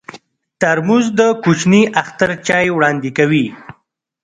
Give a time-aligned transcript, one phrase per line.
[0.59, 3.45] ترموز د کوچني اختر چای وړاندې کوي.